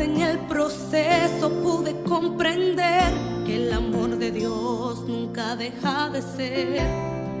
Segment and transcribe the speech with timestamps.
[0.00, 3.12] en el proceso pude comprender
[3.44, 6.82] que el amor de Dios nunca deja de ser.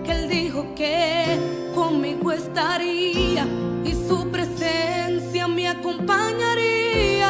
[0.04, 1.38] Que Él dijo que
[1.74, 3.46] conmigo estaría
[3.84, 7.28] y su presencia me acompañaría.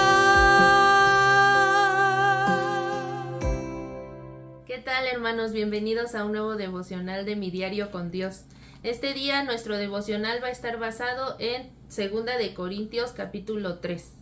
[4.67, 5.53] ¿Qué tal hermanos?
[5.53, 8.45] Bienvenidos a un nuevo devocional de mi diario con Dios.
[8.83, 14.18] Este día nuestro devocional va a estar basado en Segunda de Corintios capítulo 3.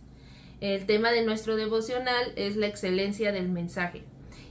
[0.59, 4.03] El tema de nuestro devocional es la excelencia del mensaje.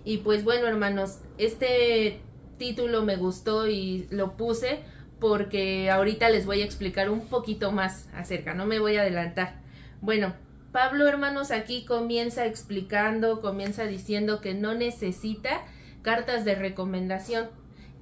[0.05, 2.21] Y pues bueno, hermanos, este
[2.59, 4.81] título me gustó y lo puse
[5.19, 9.61] porque ahorita les voy a explicar un poquito más acerca, no me voy a adelantar.
[10.01, 10.35] Bueno,
[10.73, 15.65] Pablo, hermanos, aquí comienza explicando, comienza diciendo que no necesita
[16.03, 17.49] cartas de recomendación,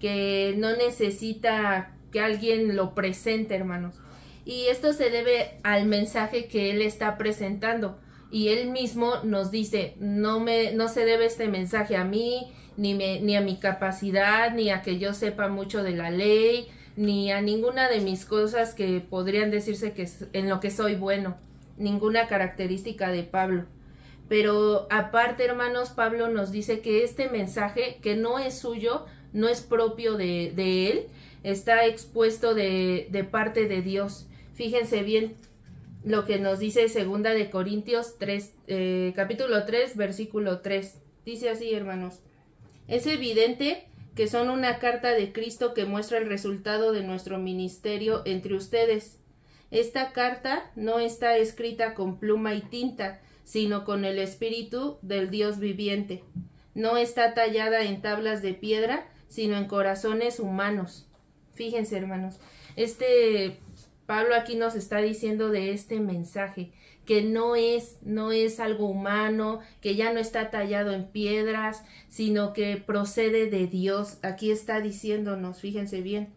[0.01, 4.01] que no necesita que alguien lo presente, hermanos.
[4.45, 7.99] Y esto se debe al mensaje que él está presentando.
[8.31, 12.95] Y él mismo nos dice, no, me, no se debe este mensaje a mí, ni,
[12.95, 17.31] me, ni a mi capacidad, ni a que yo sepa mucho de la ley, ni
[17.31, 21.37] a ninguna de mis cosas que podrían decirse que en lo que soy bueno,
[21.77, 23.67] ninguna característica de Pablo.
[24.29, 29.61] Pero aparte, hermanos, Pablo nos dice que este mensaje, que no es suyo, no es
[29.61, 31.07] propio de, de él,
[31.43, 34.27] está expuesto de, de parte de Dios.
[34.55, 35.37] Fíjense bien
[36.05, 41.01] lo que nos dice segunda de Corintios 3, eh, capítulo 3, versículo 3.
[41.25, 42.21] Dice así, hermanos.
[42.87, 48.23] Es evidente que son una carta de Cristo que muestra el resultado de nuestro ministerio
[48.27, 49.19] entre ustedes.
[49.71, 55.59] Esta carta no está escrita con pluma y tinta, sino con el espíritu del Dios
[55.59, 56.23] viviente.
[56.75, 61.09] No está tallada en tablas de piedra, sino en corazones humanos.
[61.55, 62.39] Fíjense, hermanos,
[62.77, 63.59] este
[64.07, 66.73] Pablo aquí nos está diciendo de este mensaje
[67.05, 72.53] que no es no es algo humano, que ya no está tallado en piedras, sino
[72.53, 74.19] que procede de Dios.
[74.23, 76.33] Aquí está diciéndonos, fíjense bien,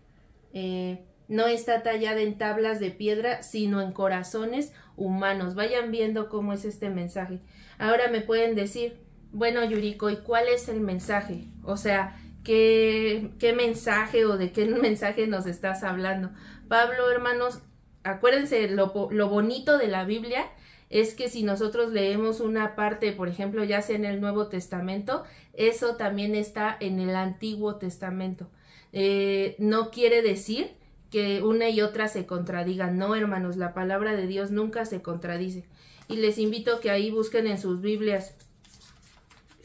[0.53, 5.55] eh, no está tallada en tablas de piedra, sino en corazones humanos.
[5.55, 7.39] Vayan viendo cómo es este mensaje.
[7.77, 8.97] Ahora me pueden decir,
[9.31, 11.45] bueno, Yuriko, ¿y cuál es el mensaje?
[11.63, 12.17] O sea,
[12.47, 16.31] ¿qué, mensaje o de qué mensaje nos estás hablando?
[16.67, 17.59] Pablo, hermanos,
[18.03, 20.47] acuérdense, lo, lo bonito de la Biblia
[20.89, 25.23] es que si nosotros leemos una parte, por ejemplo, ya sea en el Nuevo Testamento,
[25.53, 28.49] eso también está en el Antiguo Testamento.
[28.93, 30.71] Eh, no quiere decir
[31.11, 32.97] que una y otra se contradigan.
[32.97, 35.65] No, hermanos, la palabra de Dios nunca se contradice.
[36.07, 38.35] Y les invito a que ahí busquen en sus Biblias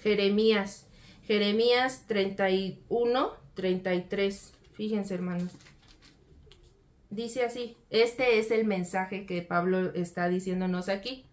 [0.02, 0.88] Jeremías,
[1.26, 4.52] Jeremías 31, 33.
[4.72, 5.52] Fíjense, hermanos.
[7.10, 11.26] Dice así, este es el mensaje que Pablo está diciéndonos aquí.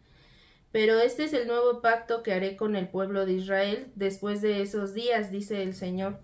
[0.71, 4.61] Pero este es el nuevo pacto que haré con el pueblo de Israel después de
[4.61, 6.19] esos días, dice el Señor.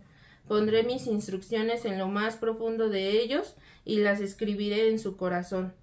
[0.48, 5.74] Pondré mis instrucciones en lo más profundo de ellos y las escribiré en su corazón.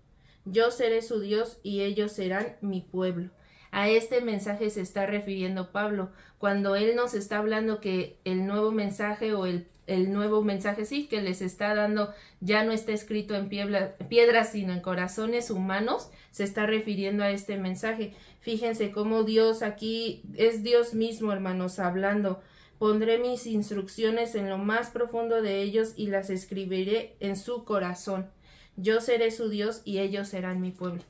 [0.44, 3.30] Yo seré su Dios y ellos serán mi pueblo.
[3.72, 8.70] A este mensaje se está refiriendo Pablo, cuando él nos está hablando que el nuevo
[8.70, 13.34] mensaje o el, el nuevo mensaje sí que les está dando ya no está escrito
[13.34, 18.14] en piedras sino en corazones humanos, se está refiriendo a este mensaje.
[18.40, 22.40] Fíjense cómo Dios aquí es Dios mismo, hermanos, hablando
[22.82, 28.28] Pondré mis instrucciones en lo más profundo de ellos y las escribiré en su corazón.
[28.76, 31.00] Yo seré su Dios y ellos serán mi pueblo.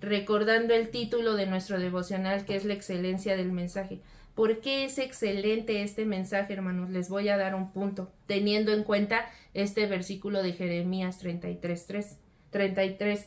[0.00, 4.00] Recordando el título de nuestro devocional que es la excelencia del mensaje.
[4.34, 6.90] ¿Por qué es excelente este mensaje, hermanos?
[6.90, 12.18] Les voy a dar un punto, teniendo en cuenta este versículo de Jeremías 33.3.
[12.50, 13.26] 33.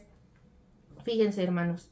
[1.03, 1.91] Fíjense, hermanos.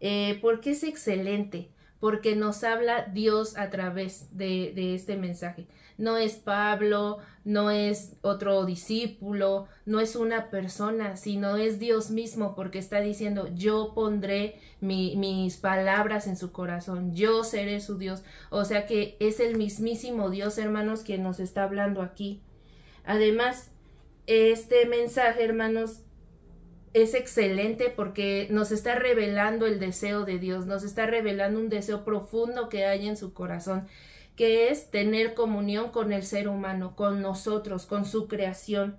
[0.00, 1.68] Eh, ¿Por qué es excelente?
[2.04, 5.66] Porque nos habla Dios a través de, este mensaje.
[5.96, 7.16] No es Pablo,
[7.46, 13.48] no es otro discípulo, no es una persona, sino es Dios mismo, porque está diciendo,
[13.54, 18.22] yo pondré mis palabras en su corazón, yo seré su Dios.
[18.50, 22.42] O sea que es el mismísimo Dios, hermanos, quien nos está hablando aquí.
[23.06, 23.70] Además,
[24.26, 26.02] este mensaje, hermanos,
[26.94, 32.04] es excelente porque nos está revelando el deseo de Dios, nos está revelando un deseo
[32.04, 33.88] profundo que hay en su corazón,
[34.36, 38.96] que es tener comunión con el ser humano, con nosotros, con su creación.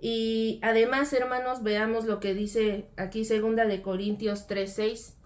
[0.00, 5.16] Y además, hermanos, veamos lo que dice aquí segunda de Corintios 3:6.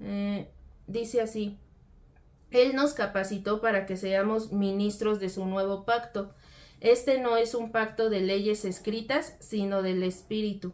[0.00, 0.48] Eh,
[0.86, 1.58] dice así:
[2.50, 6.34] Él nos capacitó para que seamos ministros de su nuevo pacto.
[6.80, 10.72] Este no es un pacto de leyes escritas, sino del Espíritu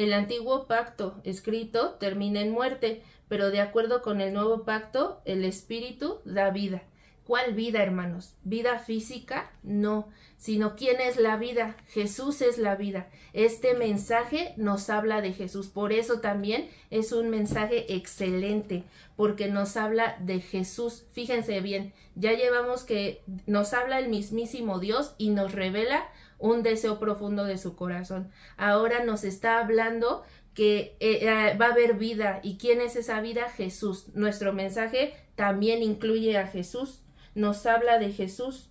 [0.00, 5.44] El antiguo pacto escrito termina en muerte, pero de acuerdo con el nuevo pacto, el
[5.44, 6.84] Espíritu da vida.
[7.30, 8.34] ¿Cuál vida, hermanos?
[8.42, 9.52] ¿Vida física?
[9.62, 11.76] No, sino ¿quién es la vida?
[11.86, 13.08] Jesús es la vida.
[13.32, 15.68] Este mensaje nos habla de Jesús.
[15.68, 18.82] Por eso también es un mensaje excelente,
[19.14, 21.04] porque nos habla de Jesús.
[21.12, 26.08] Fíjense bien, ya llevamos que nos habla el mismísimo Dios y nos revela
[26.40, 28.32] un deseo profundo de su corazón.
[28.56, 32.40] Ahora nos está hablando que eh, eh, va a haber vida.
[32.42, 33.48] ¿Y quién es esa vida?
[33.50, 34.08] Jesús.
[34.14, 37.02] Nuestro mensaje también incluye a Jesús
[37.34, 38.70] nos habla de Jesús.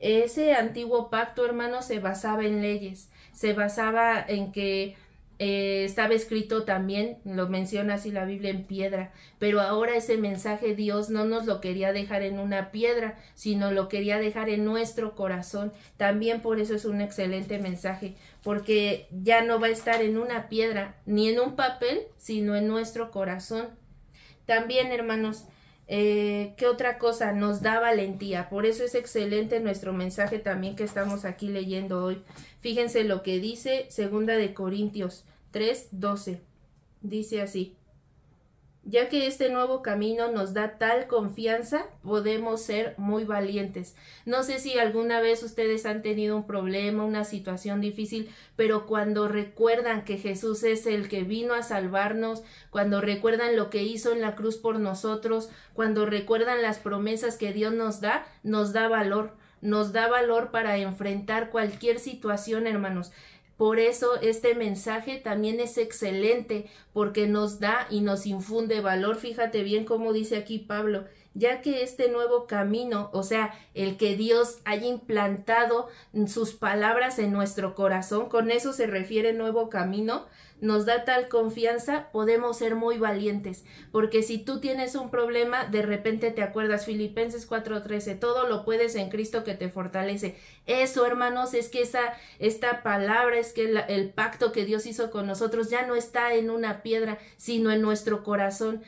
[0.00, 4.96] Ese antiguo pacto, hermano, se basaba en leyes, se basaba en que
[5.40, 10.74] eh, estaba escrito también, lo menciona así la Biblia en piedra, pero ahora ese mensaje
[10.74, 15.14] Dios no nos lo quería dejar en una piedra, sino lo quería dejar en nuestro
[15.14, 15.72] corazón.
[15.96, 20.48] También por eso es un excelente mensaje, porque ya no va a estar en una
[20.48, 23.68] piedra, ni en un papel, sino en nuestro corazón.
[24.44, 25.44] También, hermanos,
[25.88, 27.32] eh, ¿Qué otra cosa?
[27.32, 28.50] Nos da valentía.
[28.50, 32.22] Por eso es excelente nuestro mensaje también que estamos aquí leyendo hoy.
[32.60, 36.40] Fíjense lo que dice Segunda de Corintios 3, 12.
[37.00, 37.77] Dice así
[38.88, 43.94] ya que este nuevo camino nos da tal confianza, podemos ser muy valientes.
[44.24, 49.28] No sé si alguna vez ustedes han tenido un problema, una situación difícil, pero cuando
[49.28, 54.22] recuerdan que Jesús es el que vino a salvarnos, cuando recuerdan lo que hizo en
[54.22, 59.34] la cruz por nosotros, cuando recuerdan las promesas que Dios nos da, nos da valor,
[59.60, 63.12] nos da valor para enfrentar cualquier situación, hermanos.
[63.58, 69.16] Por eso este mensaje también es excelente porque nos da y nos infunde valor.
[69.16, 74.16] Fíjate bien cómo dice aquí Pablo, ya que este nuevo camino, o sea, el que
[74.16, 75.88] Dios haya implantado
[76.26, 80.26] sus palabras en nuestro corazón, con eso se refiere nuevo camino,
[80.60, 85.82] nos da tal confianza, podemos ser muy valientes, porque si tú tienes un problema, de
[85.82, 90.36] repente te acuerdas Filipenses 4:13, todo lo puedes en Cristo que te fortalece.
[90.66, 95.26] Eso, hermanos, es que esa esta palabra es que el pacto que Dios hizo con
[95.26, 98.82] nosotros ya no está en una piedra, sino en nuestro corazón.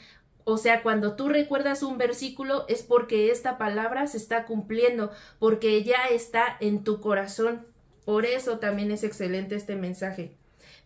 [0.44, 5.82] O sea, cuando tú recuerdas un versículo es porque esta palabra se está cumpliendo, porque
[5.84, 7.66] ya está en tu corazón.
[8.04, 10.32] Por eso también es excelente este mensaje.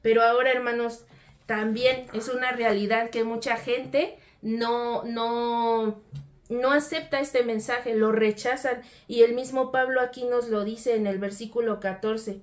[0.03, 1.05] Pero ahora, hermanos,
[1.47, 6.03] también es una realidad que mucha gente no, no,
[6.49, 8.83] no acepta este mensaje, lo rechazan.
[9.09, 12.41] Y el mismo Pablo aquí nos lo dice en el versículo 14.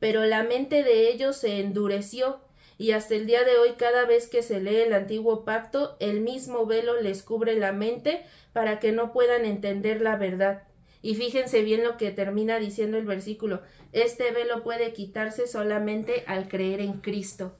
[0.00, 2.40] Pero la mente de ellos se endureció
[2.78, 6.20] y hasta el día de hoy cada vez que se lee el antiguo pacto, el
[6.20, 10.64] mismo velo les cubre la mente para que no puedan entender la verdad.
[11.02, 13.60] Y fíjense bien lo que termina diciendo el versículo.
[13.92, 17.56] Este velo puede quitarse solamente al creer en Cristo.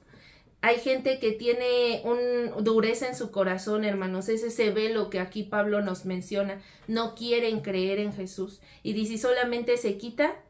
[0.61, 4.29] Hay gente que tiene un dureza en su corazón, hermanos.
[4.29, 6.59] Es ese velo que aquí Pablo nos menciona.
[6.87, 8.61] No quieren creer en Jesús.
[8.81, 10.43] Y dice, solamente se quita,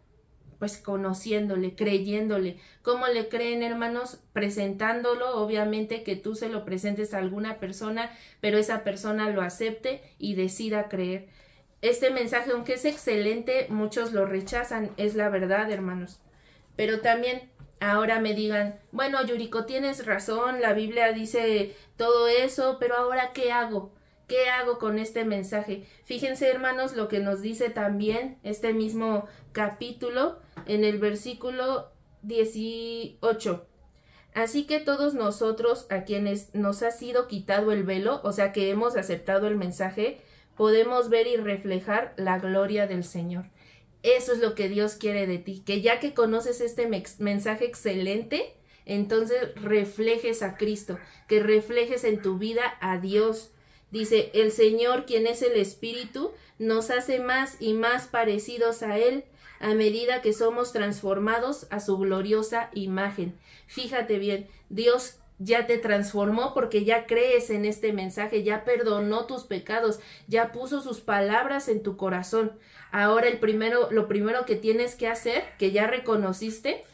[0.59, 2.57] pues conociéndole, creyéndole.
[2.81, 4.19] ¿Cómo le creen, hermanos?
[4.33, 8.11] Presentándolo, obviamente que tú se lo presentes a alguna persona,
[8.41, 11.27] pero esa persona lo acepte y decida creer
[11.81, 16.19] este mensaje, aunque es excelente, muchos lo rechazan, es la verdad, hermanos.
[16.75, 22.95] Pero también ahora me digan, bueno, Yuriko, tienes razón, la Biblia dice todo eso, pero
[22.95, 23.93] ahora ¿qué hago?
[24.27, 25.85] ¿Qué hago con este mensaje?
[26.05, 31.91] Fíjense, hermanos, lo que nos dice también este mismo capítulo en el versículo
[32.23, 33.65] 18.
[34.33, 38.69] Así que todos nosotros a quienes nos ha sido quitado el velo, o sea que
[38.69, 40.19] hemos aceptado el mensaje,
[40.57, 43.45] podemos ver y reflejar la gloria del Señor.
[44.03, 46.87] Eso es lo que Dios quiere de ti, que ya que conoces este
[47.19, 48.55] mensaje excelente,
[48.85, 53.51] entonces reflejes a Cristo, que reflejes en tu vida a Dios.
[53.89, 59.23] Dice, el Señor, quien es el Espíritu, nos hace más y más parecidos a Él
[59.59, 63.37] a medida que somos transformados a su gloriosa imagen.
[63.67, 69.43] Fíjate bien, Dios ya te transformó porque ya crees en este mensaje, ya perdonó tus
[69.43, 72.53] pecados, ya puso sus palabras en tu corazón.
[72.91, 76.85] Ahora el primero, lo primero que tienes que hacer, que ya reconociste,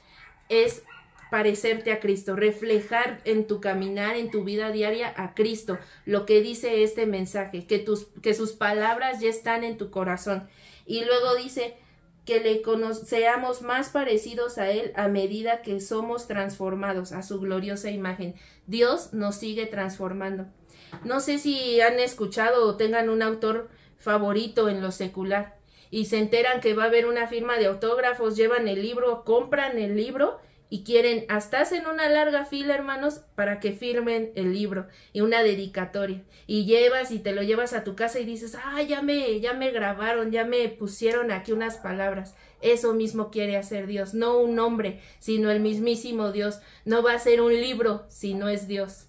[0.49, 0.83] es
[1.29, 6.41] parecerte a Cristo, reflejar en tu caminar, en tu vida diaria a Cristo, lo que
[6.41, 10.49] dice este mensaje, que tus, que sus palabras ya están en tu corazón.
[10.85, 11.77] Y luego dice,
[12.31, 17.91] que le seamos más parecidos a Él a medida que somos transformados a su gloriosa
[17.91, 18.35] imagen.
[18.67, 20.45] Dios nos sigue transformando.
[21.03, 25.57] No sé si han escuchado o tengan un autor favorito en lo secular
[25.89, 29.77] y se enteran que va a haber una firma de autógrafos, llevan el libro, compran
[29.77, 30.39] el libro
[30.73, 35.43] y quieren, hasta hacen una larga fila, hermanos, para que firmen el libro y una
[35.43, 36.23] dedicatoria.
[36.47, 39.51] Y llevas y te lo llevas a tu casa y dices, ah, ya me, ya
[39.51, 42.35] me grabaron, ya me pusieron aquí unas palabras.
[42.61, 46.61] Eso mismo quiere hacer Dios, no un hombre, sino el mismísimo Dios.
[46.85, 49.07] No va a ser un libro si no es Dios.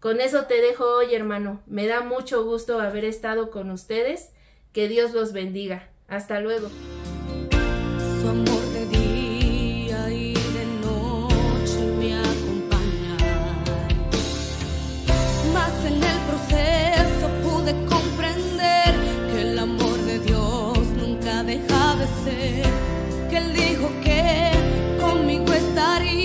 [0.00, 1.60] Con eso te dejo hoy, hermano.
[1.66, 4.30] Me da mucho gusto haber estado con ustedes.
[4.72, 5.90] Que Dios los bendiga.
[6.08, 6.70] Hasta luego.